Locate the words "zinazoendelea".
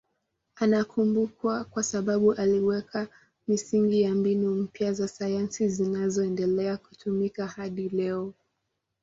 5.69-6.77